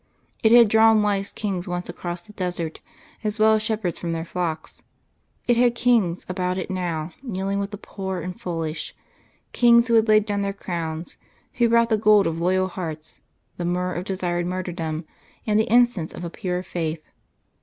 [0.41, 2.79] It had drawn wise Kings once across the desert,
[3.23, 4.81] as well as shepherds from their flocks.
[5.47, 8.95] It had kings about it now, kneeling with the poor and foolish,
[9.51, 11.17] kings who had laid down their crowns,
[11.53, 13.21] who brought the gold of loyal hearts,
[13.57, 15.05] the myrrh of desired martyrdom,
[15.45, 17.03] and the incense of a pure faith.